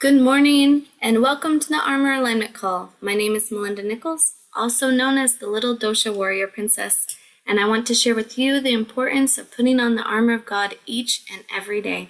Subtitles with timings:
[0.00, 2.94] Good morning and welcome to the Armor Alignment Call.
[3.02, 7.06] My name is Melinda Nichols, also known as the Little Dosha Warrior Princess,
[7.46, 10.46] and I want to share with you the importance of putting on the armor of
[10.46, 12.08] God each and every day.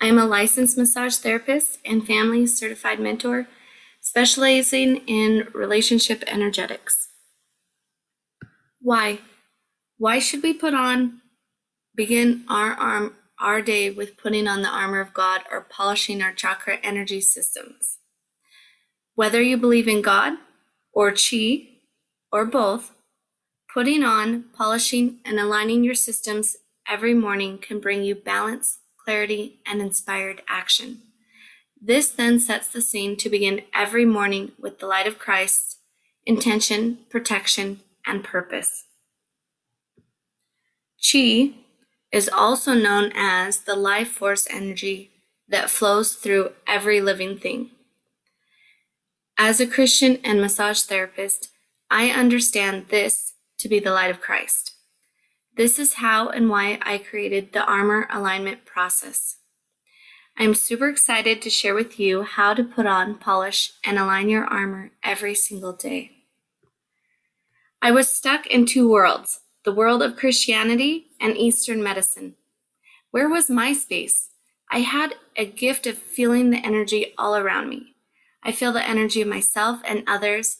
[0.00, 3.46] I am a licensed massage therapist and family certified mentor,
[4.00, 7.10] specializing in relationship energetics.
[8.80, 9.20] Why?
[9.98, 11.20] Why should we put on,
[11.94, 13.14] begin our arm,
[13.44, 17.98] our day with putting on the armor of God or polishing our chakra energy systems.
[19.14, 20.38] Whether you believe in God
[20.92, 21.68] or Chi
[22.32, 22.92] or both,
[23.72, 26.56] putting on, polishing, and aligning your systems
[26.88, 31.02] every morning can bring you balance, clarity, and inspired action.
[31.80, 35.78] This then sets the scene to begin every morning with the light of Christ,
[36.24, 38.84] intention, protection, and purpose.
[40.98, 41.63] Chi
[42.14, 45.10] is also known as the life force energy
[45.48, 47.70] that flows through every living thing.
[49.36, 51.48] As a Christian and massage therapist,
[51.90, 54.74] I understand this to be the light of Christ.
[55.56, 59.38] This is how and why I created the armor alignment process.
[60.38, 64.44] I'm super excited to share with you how to put on, polish, and align your
[64.44, 66.12] armor every single day.
[67.82, 72.34] I was stuck in two worlds the world of Christianity and Eastern medicine.
[73.10, 74.30] Where was my space?
[74.70, 77.94] I had a gift of feeling the energy all around me.
[78.42, 80.58] I feel the energy of myself and others,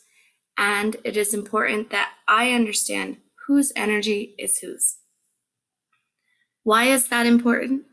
[0.57, 4.97] and it is important that I understand whose energy is whose.
[6.63, 7.85] Why is that important?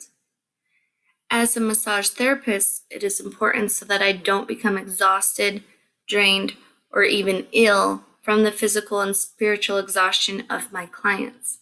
[1.29, 5.63] As a massage therapist, it is important so that I don't become exhausted,
[6.07, 6.53] drained,
[6.91, 11.59] or even ill from the physical and spiritual exhaustion of my clients.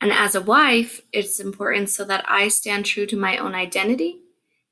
[0.00, 4.18] And as a wife, it's important so that I stand true to my own identity.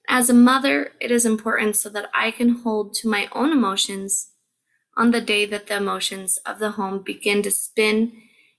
[0.09, 4.33] As a mother, it is important so that I can hold to my own emotions
[4.97, 8.13] on the day that the emotions of the home begin to spin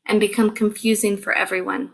[0.06, 1.92] and become confusing for everyone.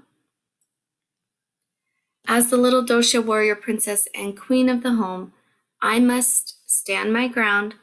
[2.27, 5.33] As the little dosha warrior princess and queen of the home,
[5.81, 7.75] I must stand my ground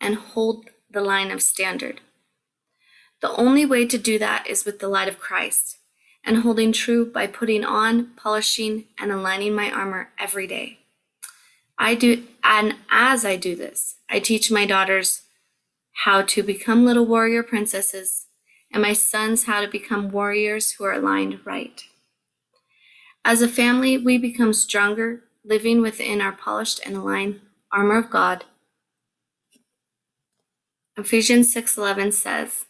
[0.00, 2.00] and hold the line of standard.
[3.20, 5.78] The only way to do that is with the light of Christ
[6.24, 10.78] and holding true by putting on, polishing, and aligning my armor every day.
[11.78, 15.22] I do, and as I do this, I teach my daughters
[16.04, 18.26] how to become little warrior princesses
[18.72, 21.84] and my sons how to become warriors who are aligned right.
[23.24, 27.40] As a family, we become stronger, living within our polished and aligned
[27.72, 28.44] armor of God.
[30.98, 32.66] Ephesians 6:11 says,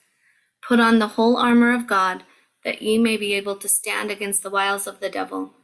[0.63, 2.25] "Put on the whole armor of God
[2.63, 5.55] that ye may be able to stand against the wiles of the devil.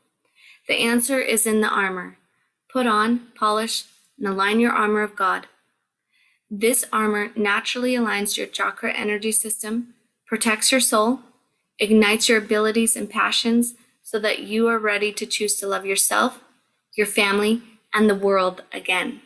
[0.68, 2.16] The answer is in the armor.
[2.72, 3.84] Put on, polish,
[4.18, 5.46] and align your armor of God.
[6.50, 9.94] This armor naturally aligns your chakra energy system,
[10.26, 11.20] protects your soul,
[11.78, 16.40] ignites your abilities and passions so that you are ready to choose to love yourself,
[16.96, 17.60] your family,
[17.92, 19.20] and the world again.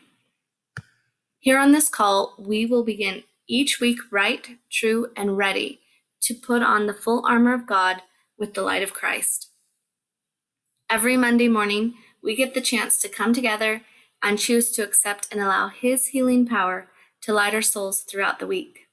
[1.40, 5.80] Here on this call, we will begin each week right, true, and ready
[6.22, 8.02] to put on the full armor of God
[8.36, 9.48] with the light of Christ.
[10.90, 13.82] Every Monday morning, we get the chance to come together
[14.22, 16.88] and choose to accept and allow His healing power
[17.22, 18.88] to light our souls throughout the week.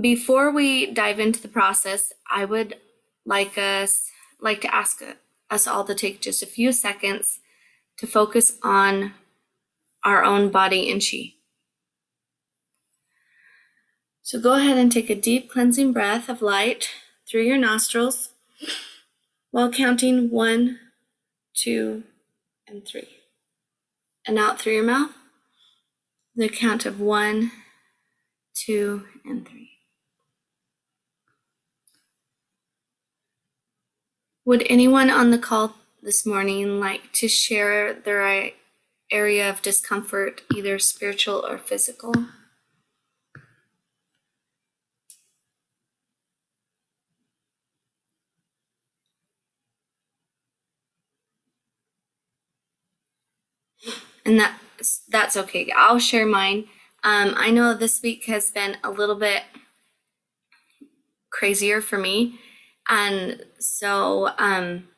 [0.00, 2.76] Before we dive into the process, I would
[3.24, 4.10] like us
[4.40, 5.02] like to ask
[5.48, 7.40] us all to take just a few seconds
[7.98, 9.14] to focus on
[10.06, 11.34] our own body and chi.
[14.22, 16.88] So go ahead and take a deep cleansing breath of light
[17.28, 18.30] through your nostrils
[19.50, 20.78] while counting one,
[21.54, 22.04] two,
[22.68, 23.08] and three.
[24.26, 25.10] And out through your mouth,
[26.36, 27.50] the count of one,
[28.54, 29.70] two, and three.
[34.44, 38.52] Would anyone on the call this morning like to share their
[39.10, 42.12] area of discomfort, either spiritual or physical?
[54.26, 54.58] and that
[55.08, 55.72] that's okay.
[55.74, 56.66] I'll share mine.
[57.04, 59.42] Um, I know this week has been a little bit
[61.30, 62.38] crazier for me,
[62.88, 64.88] and so um,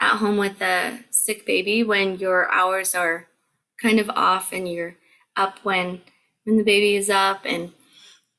[0.00, 3.28] at home with a sick baby, when your hours are
[3.80, 4.96] kind of off and you're
[5.36, 6.00] up when
[6.44, 7.72] when the baby is up and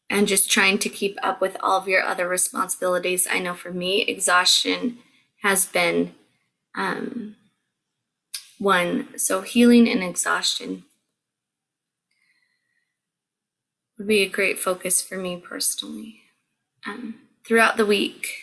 [0.10, 3.28] and just trying to keep up with all of your other responsibilities.
[3.32, 4.98] I know for me, exhaustion
[5.42, 6.14] has been
[6.76, 7.38] um,
[8.60, 9.18] one.
[9.18, 10.84] So, healing and exhaustion
[13.98, 16.22] would be a great focus for me personally.
[16.86, 17.16] Um,
[17.46, 18.41] throughout the week,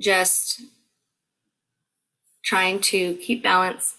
[0.00, 0.60] just
[2.42, 3.96] trying to keep balance.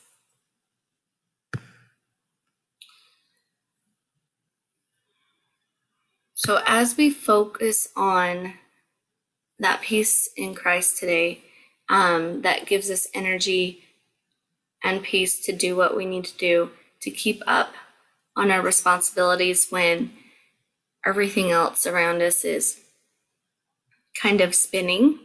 [6.33, 8.55] So, as we focus on
[9.59, 11.39] that peace in Christ today,
[11.87, 13.83] um, that gives us energy
[14.83, 16.71] and peace to do what we need to do
[17.01, 17.73] to keep up
[18.35, 20.11] on our responsibilities when
[21.05, 22.79] everything else around us is
[24.19, 25.19] kind of spinning.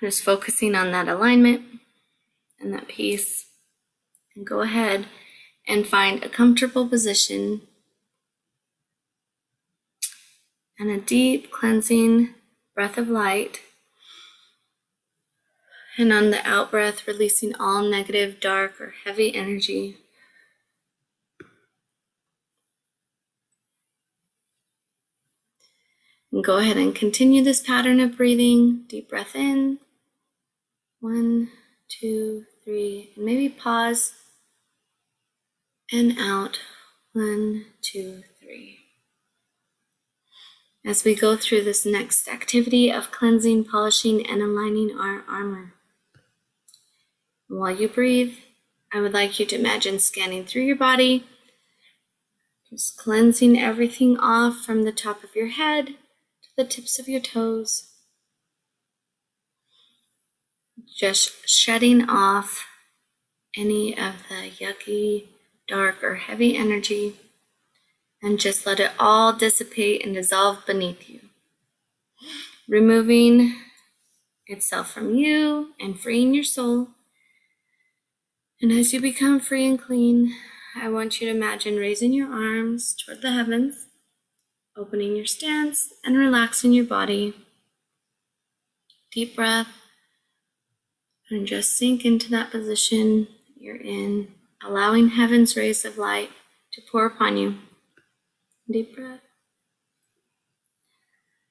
[0.00, 1.62] Just focusing on that alignment
[2.60, 3.46] and that peace.
[4.36, 5.06] And go ahead
[5.66, 7.62] and find a comfortable position
[10.78, 12.34] and a deep cleansing
[12.74, 13.60] breath of light.
[15.96, 19.96] And on the out breath, releasing all negative, dark, or heavy energy.
[26.30, 28.84] And go ahead and continue this pattern of breathing.
[28.86, 29.80] Deep breath in.
[31.00, 31.50] One,
[31.88, 33.12] two, three.
[33.16, 34.14] And maybe pause
[35.92, 36.58] and out.
[37.12, 38.78] One, two, three.
[40.84, 45.74] As we go through this next activity of cleansing, polishing, and aligning our armor.
[47.48, 48.34] While you breathe,
[48.92, 51.24] I would like you to imagine scanning through your body,
[52.70, 57.20] just cleansing everything off from the top of your head to the tips of your
[57.20, 57.88] toes.
[60.96, 62.66] Just shedding off
[63.56, 65.26] any of the yucky,
[65.66, 67.14] dark, or heavy energy
[68.22, 71.20] and just let it all dissipate and dissolve beneath you.
[72.68, 73.56] Removing
[74.46, 76.88] itself from you and freeing your soul.
[78.60, 80.34] And as you become free and clean,
[80.76, 83.86] I want you to imagine raising your arms toward the heavens
[84.76, 87.34] opening your stance and relaxing your body.
[89.12, 89.68] Deep breath
[91.30, 94.28] and just sink into that position you're in,
[94.62, 96.30] allowing heaven's rays of light
[96.72, 97.56] to pour upon you.
[98.70, 99.20] Deep breath.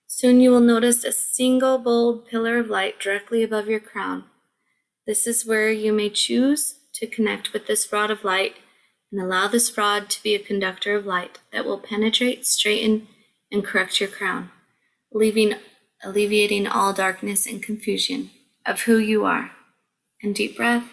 [0.06, 4.24] Soon you will notice a single bold pillar of light directly above your crown.
[5.06, 8.56] This is where you may choose to connect with this rod of light
[9.12, 13.08] and allow this rod to be a conductor of light that will penetrate, straighten,
[13.52, 14.50] and correct your crown,
[15.12, 15.54] leaving,
[16.04, 18.32] alleviating all darkness and confusion
[18.66, 19.52] of who you are.
[20.22, 20.90] And deep breath.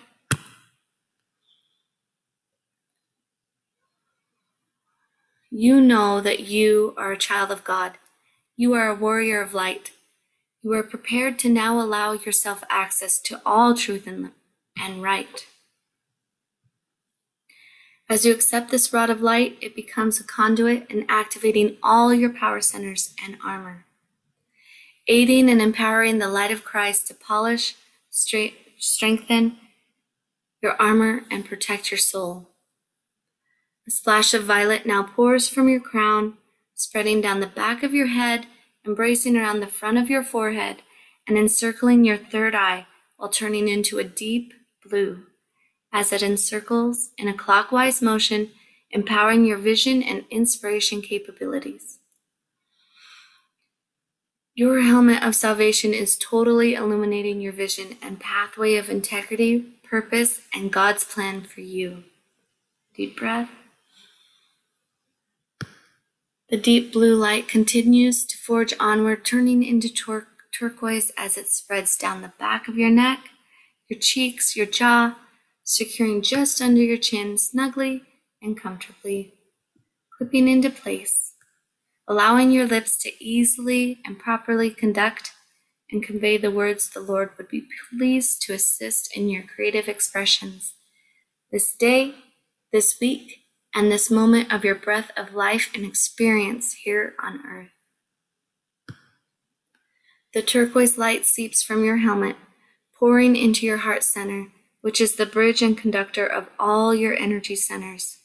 [5.50, 7.92] You know that you are a child of God.
[8.56, 9.92] You are a warrior of light.
[10.62, 14.32] You are prepared to now allow yourself access to all truth and,
[14.76, 15.46] and right.
[18.08, 22.30] As you accept this rod of light, it becomes a conduit in activating all your
[22.30, 23.86] power centers and armor,
[25.06, 27.76] aiding and empowering the light of Christ to polish,
[28.10, 29.56] straight, strengthen
[30.64, 32.48] your armor, and protect your soul.
[33.86, 36.38] A splash of violet now pours from your crown,
[36.74, 38.46] spreading down the back of your head,
[38.86, 40.78] embracing around the front of your forehead,
[41.28, 42.86] and encircling your third eye
[43.18, 45.26] while turning into a deep blue
[45.92, 48.50] as it encircles in a clockwise motion,
[48.90, 52.00] empowering your vision and inspiration capabilities.
[54.56, 60.72] Your helmet of salvation is totally illuminating your vision and pathway of integrity, purpose, and
[60.72, 62.04] God's plan for you.
[62.94, 63.50] Deep breath.
[66.50, 71.96] The deep blue light continues to forge onward, turning into tur- turquoise as it spreads
[71.96, 73.30] down the back of your neck,
[73.88, 75.16] your cheeks, your jaw,
[75.64, 78.02] securing just under your chin snugly
[78.40, 79.34] and comfortably,
[80.16, 81.23] clipping into place,
[82.08, 85.32] allowing your lips to easily and properly conduct
[85.90, 90.74] and convey the words the Lord would be pleased to assist in your creative expressions.
[91.52, 92.14] This day,
[92.72, 93.44] this week,
[93.74, 97.70] and this moment of your breath of life and experience here on earth.
[100.32, 102.36] The turquoise light seeps from your helmet,
[102.98, 104.48] pouring into your heart center
[104.84, 108.18] which is the bridge and conductor of all your energy centers.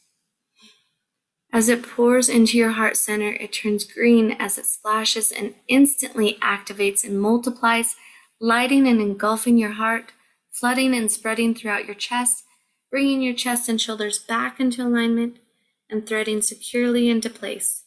[1.52, 6.38] As it pours into your heart center, it turns green as it splashes and instantly
[6.42, 7.96] activates and multiplies,
[8.40, 10.12] lighting and engulfing your heart,
[10.52, 12.44] flooding and spreading throughout your chest,
[12.92, 15.38] bringing your chest and shoulders back into alignment
[15.90, 17.84] and threading securely into place,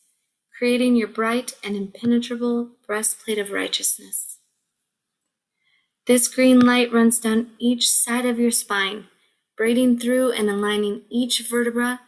[0.58, 4.38] creating your bright and impenetrable breastplate of righteousness.
[6.06, 9.06] This green light runs down each side of your spine,
[9.56, 12.00] braiding through and aligning each vertebra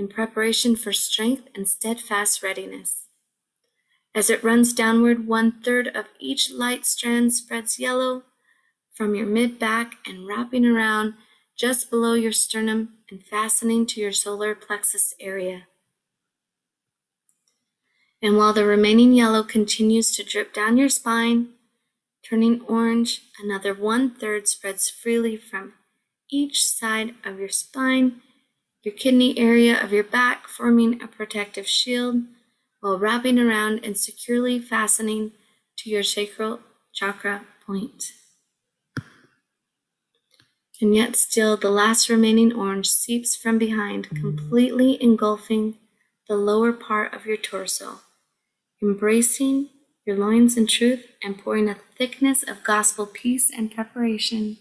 [0.00, 3.06] in preparation for strength and steadfast readiness.
[4.14, 8.22] As it runs downward, one third of each light strand spreads yellow
[8.94, 11.14] from your mid back and wrapping around
[11.56, 15.66] just below your sternum and fastening to your solar plexus area.
[18.22, 21.50] And while the remaining yellow continues to drip down your spine,
[22.22, 25.74] turning orange, another one third spreads freely from
[26.30, 28.22] each side of your spine,
[28.82, 32.22] your kidney area of your back, forming a protective shield
[32.80, 35.32] while wrapping around and securely fastening
[35.76, 36.60] to your sacral
[36.92, 38.12] chakra point.
[40.80, 45.76] And yet, still, the last remaining orange seeps from behind, completely engulfing
[46.26, 48.00] the lower part of your torso
[48.82, 49.68] embracing
[50.06, 54.56] your loins in truth and pouring a thickness of gospel peace and preparation,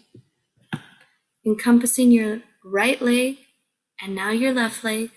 [1.45, 3.37] encompassing your right leg
[4.01, 5.11] and now your left leg,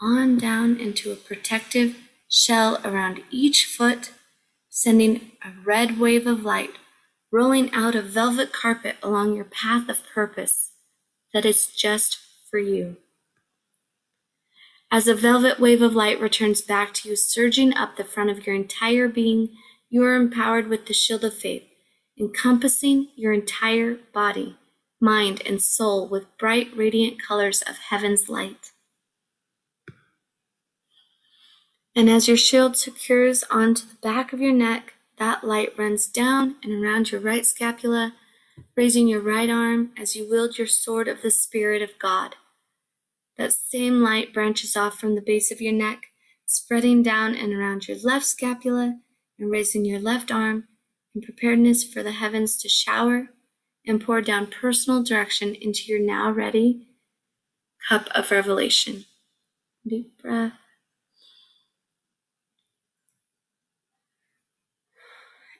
[0.00, 1.96] on down into a protective
[2.28, 4.12] shell around each foot,
[4.68, 6.72] sending a red wave of light
[7.32, 10.72] rolling out a velvet carpet along your path of purpose
[11.34, 12.18] that is just
[12.50, 12.96] for you.
[14.90, 18.46] As a velvet wave of light returns back to you, surging up the front of
[18.46, 19.50] your entire being,
[19.90, 21.64] you are empowered with the shield of faith,
[22.18, 24.56] encompassing your entire body,
[25.00, 28.72] mind, and soul with bright, radiant colors of heaven's light.
[31.94, 36.56] And as your shield secures onto the back of your neck, that light runs down
[36.62, 38.12] and around your right scapula,
[38.76, 42.36] raising your right arm as you wield your sword of the Spirit of God.
[43.38, 46.06] That same light branches off from the base of your neck,
[46.46, 48.98] spreading down and around your left scapula
[49.38, 50.68] and raising your left arm
[51.14, 53.30] in preparedness for the heavens to shower
[53.86, 56.86] and pour down personal direction into your now ready
[57.88, 59.04] cup of revelation.
[59.86, 60.52] Deep breath.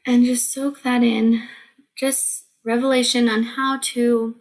[0.04, 1.48] And just soak that in.
[1.96, 4.36] Just revelation on how to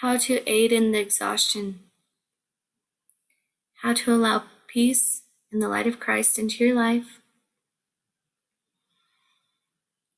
[0.00, 1.80] how to aid in the exhaustion,
[3.82, 7.15] how to allow peace and the light of Christ into your life,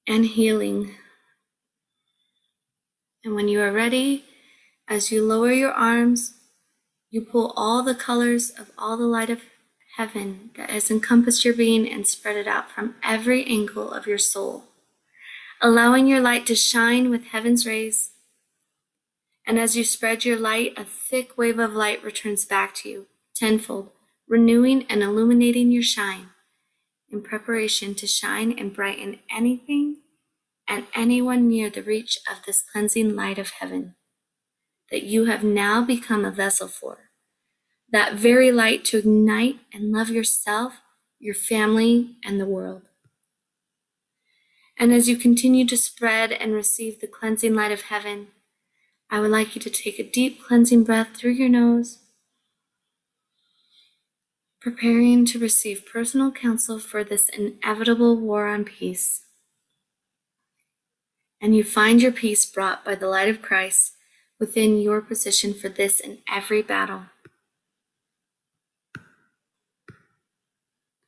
[0.08, 0.96] and healing.
[3.24, 4.24] And when you are ready,
[4.88, 6.34] as you lower your arms,
[7.10, 9.42] you pull all the colors of all the light of
[9.96, 14.18] heaven that has encompassed your being and spread it out from every angle of your
[14.18, 14.64] soul,
[15.60, 18.10] allowing your light to shine with heaven's rays
[19.48, 23.06] and as you spread your light, a thick wave of light returns back to you,
[23.34, 23.90] tenfold,
[24.28, 26.28] renewing and illuminating your shine
[27.10, 29.96] in preparation to shine and brighten anything
[30.68, 33.94] and anyone near the reach of this cleansing light of heaven
[34.90, 37.10] that you have now become a vessel for.
[37.90, 40.74] That very light to ignite and love yourself,
[41.18, 42.82] your family, and the world.
[44.78, 48.28] And as you continue to spread and receive the cleansing light of heaven,
[49.10, 51.98] I would like you to take a deep cleansing breath through your nose,
[54.70, 59.22] preparing to receive personal counsel for this inevitable war on peace.
[61.40, 63.92] And you find your peace brought by the light of Christ
[64.38, 67.04] within your position for this in every battle.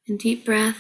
[0.09, 0.79] And deep breath,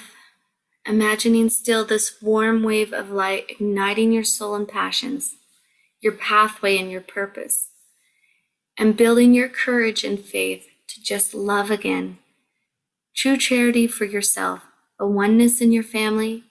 [0.86, 5.36] imagining still this warm wave of light igniting your soul and passions
[6.00, 7.68] your pathway and your purpose,
[8.78, 12.16] and building your courage and faith to just love again.
[13.20, 14.62] True charity for yourself,
[14.98, 16.44] a oneness in your family,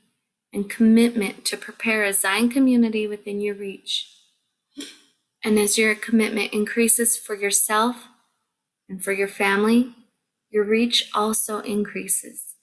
[0.53, 4.07] and commitment to prepare a Zion community within your reach.
[5.43, 8.09] And as your commitment increases for yourself
[8.87, 9.95] and for your family,
[10.51, 12.53] your reach also increases.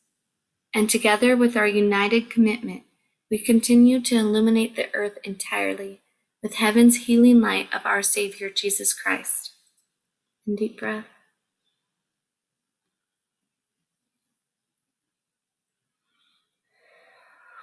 [0.73, 2.85] And together with our united commitment,
[3.29, 6.01] we continue to illuminate the earth entirely
[6.45, 9.51] with heaven's healing light of our Savior Jesus Christ.
[10.47, 11.07] And deep breath.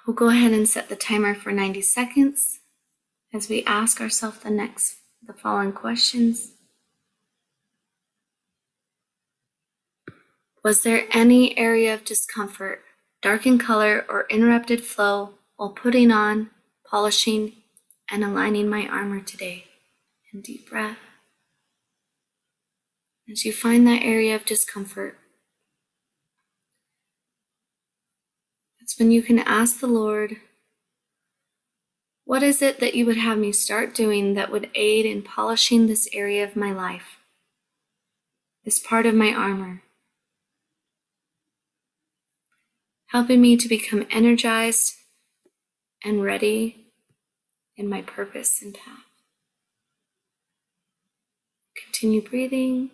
[0.06, 2.60] We'll go ahead and set the timer for 90 seconds
[3.34, 6.52] as we ask ourselves the next the following questions.
[10.64, 12.82] Was there any area of discomfort,
[13.22, 16.50] dark in color, or interrupted flow while putting on,
[16.86, 17.54] polishing,
[18.10, 19.66] and aligning my armor today.
[20.32, 20.98] And deep breath.
[23.32, 25.18] As you find that area of discomfort,
[28.84, 30.36] that's when you can ask the Lord
[32.26, 35.88] What is it that you would have me start doing that would aid in polishing
[35.88, 37.20] this area of my life,
[38.66, 39.84] this part of my armor,
[43.08, 44.96] helping me to become energized
[46.04, 46.88] and ready
[47.78, 49.06] in my purpose and path?
[51.86, 52.90] Continue breathing.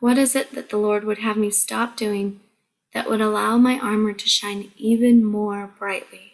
[0.00, 2.40] What is it that the Lord would have me stop doing
[2.94, 6.32] that would allow my armor to shine even more brightly?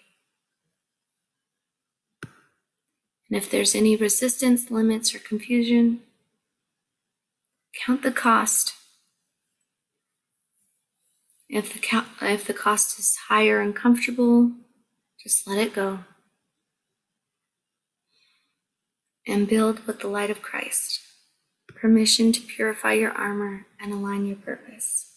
[3.28, 6.02] And if there's any resistance, limits, or confusion,
[7.84, 8.72] count the cost.
[11.48, 14.52] If the, if the cost is high or uncomfortable,
[15.20, 16.04] just let it go.
[19.26, 21.00] And build with the light of Christ
[21.76, 25.12] permission to purify your armor and align your purpose.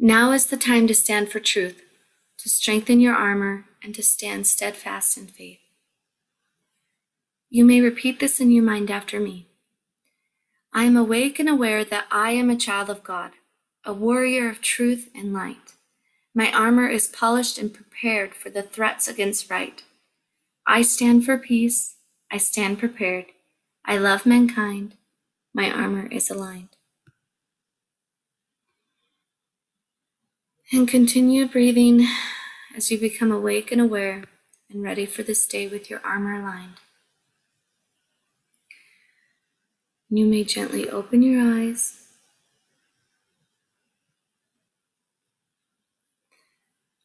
[0.00, 1.82] Now is the time to stand for truth,
[2.38, 5.58] to strengthen your armor, and to stand steadfast in faith.
[7.50, 9.47] You may repeat this in your mind after me.
[10.78, 13.32] I am awake and aware that I am a child of God,
[13.84, 15.72] a warrior of truth and light.
[16.36, 19.82] My armor is polished and prepared for the threats against right.
[20.68, 21.96] I stand for peace.
[22.30, 23.24] I stand prepared.
[23.84, 24.94] I love mankind.
[25.52, 26.76] My armor is aligned.
[30.72, 32.06] And continue breathing
[32.76, 34.22] as you become awake and aware
[34.70, 36.74] and ready for this day with your armor aligned.
[40.10, 42.06] You may gently open your eyes.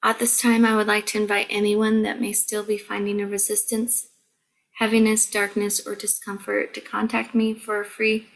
[0.03, 3.27] At this time, I would like to invite anyone that may still be finding a
[3.27, 4.07] resistance,
[4.79, 8.27] heaviness, darkness, or discomfort to contact me for a free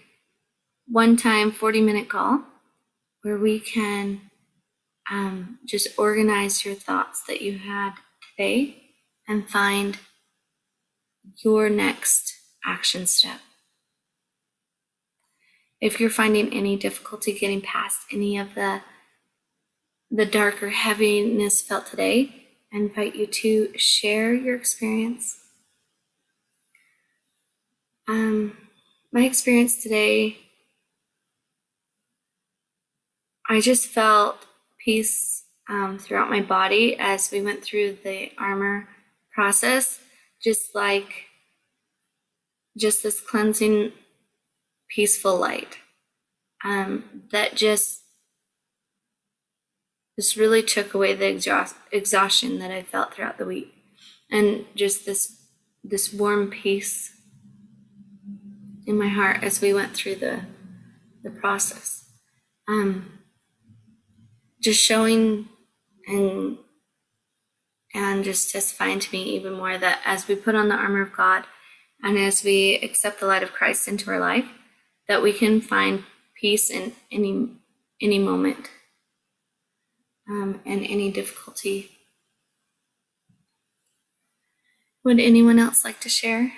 [0.87, 2.43] one time 40 minute call
[3.21, 4.21] where we can
[5.11, 7.93] um, just organize your thoughts that you had
[8.37, 8.83] today
[9.27, 9.97] and find
[11.43, 12.33] your next
[12.65, 13.39] action step.
[15.79, 18.81] If you're finding any difficulty getting past any of the
[20.09, 25.37] the darker heaviness felt today, I invite you to share your experience.
[28.07, 28.57] Um,
[29.11, 30.37] my experience today,
[33.49, 34.45] I just felt
[34.83, 38.87] peace um, throughout my body as we went through the armor
[39.33, 39.99] process,
[40.41, 41.25] just like
[42.77, 43.91] just this cleansing
[44.89, 45.77] peaceful light
[46.63, 48.03] um, that just
[50.19, 53.73] just really took away the exhaust, exhaustion that I felt throughout the week,
[54.31, 55.43] and just this
[55.83, 57.13] this warm peace
[58.85, 60.41] in my heart as we went through the
[61.23, 62.09] the process.
[62.67, 63.19] Um,
[64.61, 65.47] just showing
[66.07, 66.57] and
[67.93, 71.15] and just testifying to me even more that as we put on the armor of
[71.15, 71.45] God
[72.03, 74.45] and as we accept the light of Christ into our life,
[75.07, 76.03] that we can find
[76.35, 77.49] peace in any
[78.01, 78.69] any moment
[80.29, 81.91] um, and any difficulty.
[85.03, 86.53] Would anyone else like to share?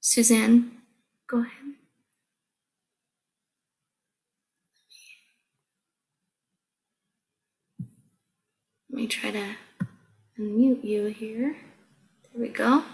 [0.00, 0.72] Suzanne,
[1.26, 1.74] go ahead.
[8.90, 9.56] Let me try to
[10.38, 11.56] unmute you here.
[12.32, 12.84] There we go.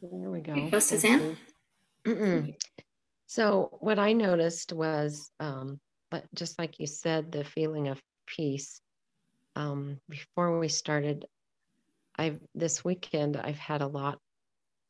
[0.00, 0.54] There we go.
[0.54, 1.36] There go, Suzanne.
[3.26, 5.80] So what I noticed was, um,
[6.12, 8.80] but just like you said, the feeling of peace.
[9.56, 11.26] Um, before we started,
[12.16, 14.18] I've this weekend I've had a lot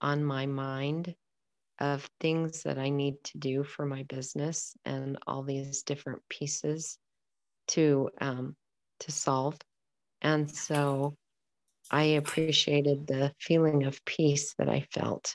[0.03, 1.15] on my mind
[1.81, 6.99] of things that I need to do for my business and all these different pieces
[7.69, 8.55] to um,
[9.01, 9.57] to solve.
[10.21, 11.15] And so
[11.91, 15.35] I appreciated the feeling of peace that I felt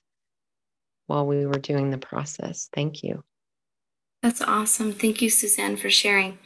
[1.08, 2.69] while we were doing the process.
[2.74, 3.24] Thank you.
[4.22, 4.93] That's awesome.
[4.93, 6.38] Thank you, Suzanne, for sharing.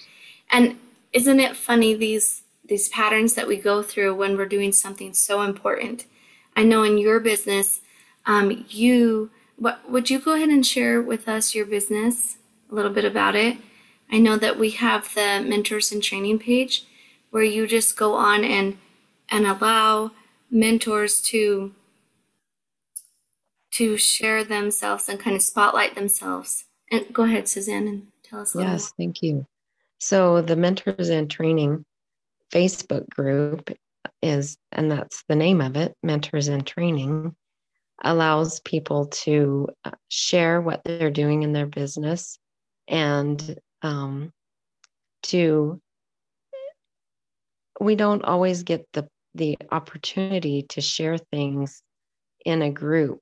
[0.50, 0.78] And
[1.14, 5.42] isn't it funny these these patterns that we go through when we're doing something so
[5.42, 6.06] important?
[6.56, 7.82] I know in your business,
[8.26, 12.38] um, you what would you go ahead and share with us your business
[12.72, 13.58] a little bit about it?
[14.12, 16.86] I know that we have the mentors and training page
[17.32, 18.78] where you just go on and
[19.30, 20.12] and allow
[20.50, 21.74] mentors to
[23.72, 26.66] to share themselves and kind of spotlight themselves.
[26.92, 28.56] And go ahead, Suzanne, and tell us.
[28.56, 29.46] yes, thank you.
[30.00, 31.86] So the Mentors and Training
[32.52, 33.70] Facebook group
[34.24, 37.36] is, and that's the name of it, Mentors and Training,
[38.04, 42.40] allows people to uh, share what they're doing in their business
[42.88, 44.32] and um,
[45.24, 45.80] to
[47.80, 51.82] we don't always get the the opportunity to share things
[52.46, 53.22] in a group.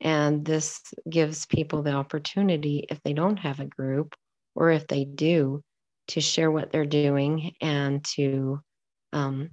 [0.00, 0.80] And this
[1.10, 4.14] gives people the opportunity if they don't have a group
[4.54, 5.62] or if they do
[6.08, 8.60] to share what they're doing and to
[9.12, 9.50] um,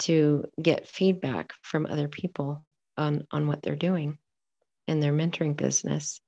[0.00, 2.64] to get feedback from other people
[2.96, 4.18] on on what they're doing
[4.88, 6.20] in their mentoring business.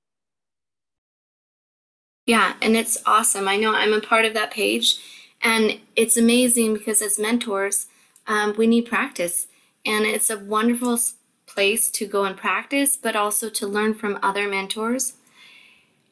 [2.27, 3.49] Yeah and it's awesome.
[3.49, 4.99] I know i'm a part of that page
[5.43, 7.87] and it's amazing because as mentors
[8.27, 9.47] um, we need practice.
[9.85, 10.99] And it's a wonderful
[11.47, 15.15] place to go and practice but also to learn from other mentors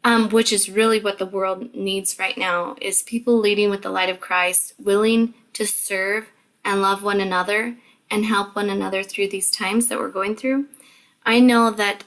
[0.05, 3.91] um, which is really what the world needs right now is people leading with the
[3.91, 6.27] light of christ willing to serve
[6.65, 7.77] and love one another
[8.11, 10.67] and help one another through these times that we're going through.
[11.25, 12.05] I know that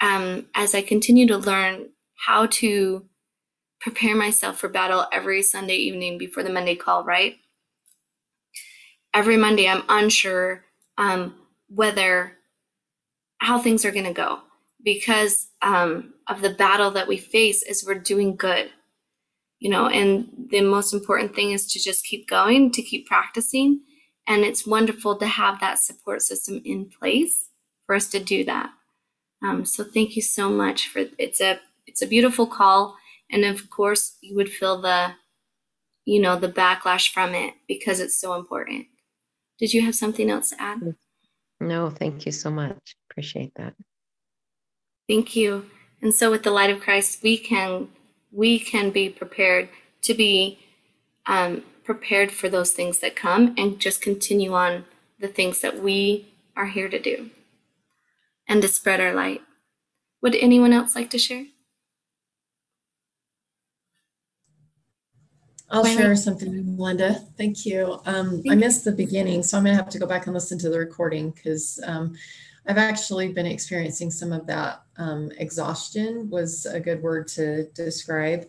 [0.00, 1.90] um, as i continue to learn
[2.26, 3.04] how to
[3.80, 7.36] prepare myself for battle every sunday evening before the monday call right?
[9.12, 10.64] Every monday i'm unsure
[10.98, 11.34] um,
[11.68, 12.36] whether
[13.38, 14.40] how things are going to go
[14.84, 18.70] because um, of the battle that we face as we're doing good
[19.58, 23.80] you know and the most important thing is to just keep going to keep practicing
[24.30, 27.48] and it's wonderful to have that support system in place
[27.84, 28.70] for us to do that.
[29.42, 32.96] Um, so thank you so much for it's a it's a beautiful call
[33.32, 35.14] and of course you would feel the
[36.04, 38.86] you know the backlash from it because it's so important.
[39.58, 40.94] Did you have something else to add?
[41.60, 42.96] No thank you so much.
[43.10, 43.74] Appreciate that.
[45.08, 45.66] Thank you.
[46.02, 47.88] And so with the light of christ we can
[48.32, 49.68] we can be prepared
[50.02, 50.58] to be
[51.26, 54.84] um, prepared for those things that come and just continue on
[55.18, 57.30] the things that we are here to do
[58.48, 59.42] and to spread our light.
[60.22, 61.46] Would anyone else like to share?
[65.70, 67.14] I'll share something, Melinda.
[67.38, 68.00] Thank you.
[68.04, 70.58] Um, I missed the beginning, so I'm going to have to go back and listen
[70.58, 72.16] to the recording because um,
[72.66, 78.48] I've actually been experiencing some of that um, exhaustion was a good word to describe.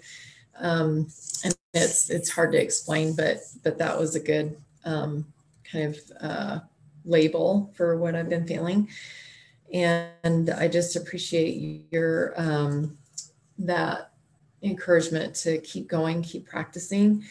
[0.60, 1.08] Um,
[1.44, 5.26] and it's it's hard to explain, but but that was a good um,
[5.72, 6.60] kind of uh,
[7.06, 8.90] label for what I've been feeling.
[9.72, 12.98] And I just appreciate your um,
[13.60, 14.11] that
[14.64, 17.24] encouragement to keep going, keep practicing.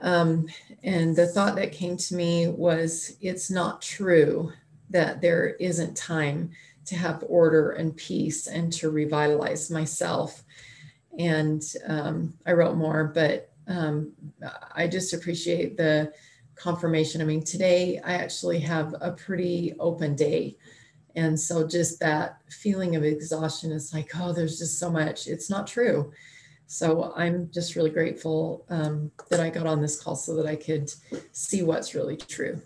[0.00, 0.48] Um,
[0.82, 4.52] and the thought that came to me was, it's not true
[4.90, 6.50] that there isn't time
[6.86, 10.44] to have order and peace and to revitalize myself.
[11.18, 14.12] And um, I wrote more, but um,
[14.74, 16.12] I just appreciate the
[16.54, 17.20] confirmation.
[17.20, 20.56] I mean, today I actually have a pretty open day.
[21.16, 25.26] And so just that feeling of exhaustion is like, oh, there's just so much.
[25.26, 26.12] It's not true.
[26.66, 30.56] So I'm just really grateful um, that I got on this call so that I
[30.56, 30.92] could
[31.32, 32.60] see what's really true.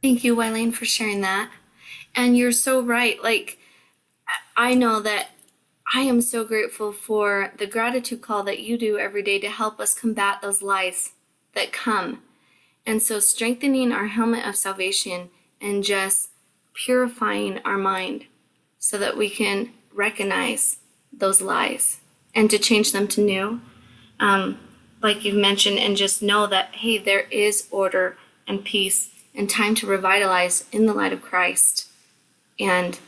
[0.00, 1.50] Thank you, Wileen, for sharing that.
[2.14, 3.22] And you're so right.
[3.22, 3.58] Like,
[4.56, 5.28] I know that
[5.94, 9.80] I am so grateful for the gratitude call that you do every day to help
[9.80, 11.12] us combat those lies
[11.54, 12.22] that come.
[12.86, 16.30] And so, strengthening our helmet of salvation and just
[16.74, 18.26] purifying our mind
[18.78, 20.78] so that we can recognize
[21.12, 22.00] those lies
[22.34, 23.60] and to change them to new.
[24.20, 24.58] Um,
[25.02, 28.16] like you've mentioned, and just know that, hey, there is order
[28.46, 31.88] and peace and time to revitalize in the light of Christ.
[32.58, 32.98] And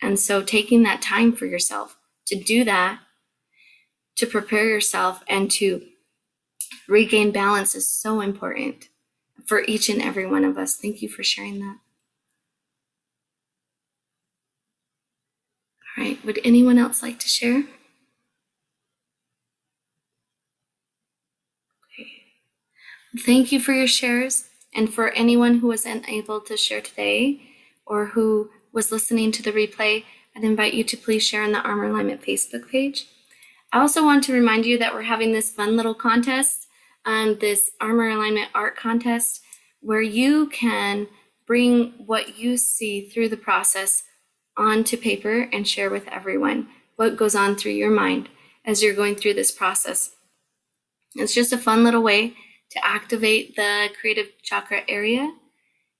[0.00, 3.00] and so taking that time for yourself to do that,
[4.16, 5.82] to prepare yourself and to
[6.88, 8.88] regain balance is so important
[9.44, 10.76] for each and every one of us.
[10.76, 11.78] Thank you for sharing that.
[15.96, 17.64] All right, would anyone else like to share?
[23.16, 24.44] Thank you for your shares.
[24.74, 27.40] And for anyone who was unable to share today
[27.86, 30.04] or who was listening to the replay,
[30.36, 33.08] I'd invite you to please share on the Armor Alignment Facebook page.
[33.72, 36.66] I also want to remind you that we're having this fun little contest,
[37.04, 39.42] um, this Armor Alignment Art Contest,
[39.80, 41.08] where you can
[41.46, 44.02] bring what you see through the process
[44.56, 48.28] onto paper and share with everyone what goes on through your mind
[48.64, 50.10] as you're going through this process.
[51.14, 52.34] It's just a fun little way
[52.70, 55.32] to activate the creative chakra area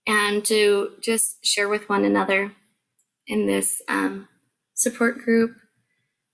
[0.07, 2.53] and to just share with one another
[3.27, 4.29] in this um,
[4.75, 5.57] support group.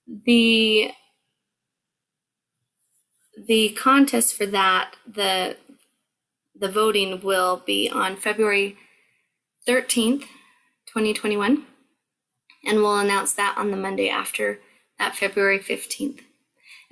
[0.06, 0.92] The
[3.46, 5.56] the contest for that, the
[6.54, 8.76] the voting will be on February
[9.66, 10.20] 13th,
[10.86, 11.64] 2021,
[12.66, 14.60] and we'll announce that on the Monday after
[14.98, 16.20] that February 15th.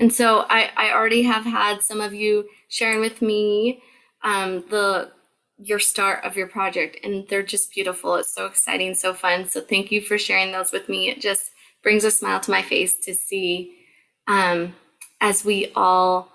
[0.02, 3.84] And so I, I already have had some of you sharing with me
[4.24, 5.12] um, the
[5.58, 8.16] your start of your project, and they're just beautiful.
[8.16, 9.48] It's so exciting, so fun.
[9.48, 11.08] So thank you for sharing those with me.
[11.08, 11.52] It just
[11.84, 13.76] brings a smile to my face to see
[14.26, 14.74] um,
[15.20, 16.32] as we all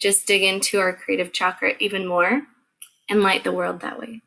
[0.00, 2.40] just dig into our creative chakra even more
[3.10, 4.22] and light the world that way.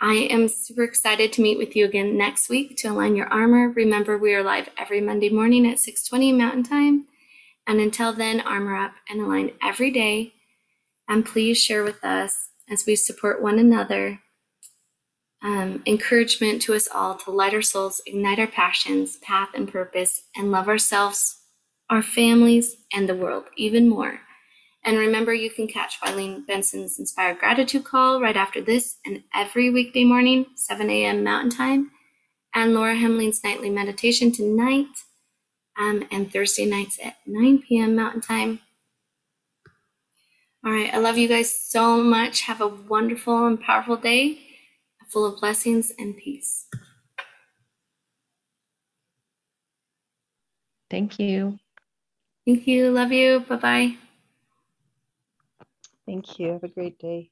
[0.00, 3.70] I am super excited to meet with you again next week to align your armor.
[3.70, 7.06] Remember, we are live every Monday morning at 6:20 Mountain Time.
[7.70, 10.32] And until then, armor up and align every day.
[11.08, 14.18] And please share with us as we support one another.
[15.40, 20.24] Um, encouragement to us all to light our souls, ignite our passions, path, and purpose,
[20.34, 21.42] and love ourselves,
[21.88, 24.18] our families, and the world even more.
[24.82, 29.70] And remember, you can catch Wileen Benson's Inspired Gratitude Call right after this and every
[29.70, 31.22] weekday morning, 7 a.m.
[31.22, 31.92] Mountain Time,
[32.52, 34.88] and Laura Hemling's Nightly Meditation tonight
[35.80, 37.96] um, and Thursday nights at 9 p.m.
[37.96, 38.60] Mountain Time.
[40.64, 42.42] All right, I love you guys so much.
[42.42, 44.40] Have a wonderful and powerful day
[45.08, 46.66] full of blessings and peace.
[50.90, 51.58] Thank you.
[52.46, 52.90] Thank you.
[52.92, 53.40] Love you.
[53.40, 53.96] Bye bye.
[56.06, 56.52] Thank you.
[56.52, 57.30] Have a great day.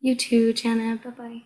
[0.00, 0.98] You too, Jana.
[1.02, 1.42] Bye bye.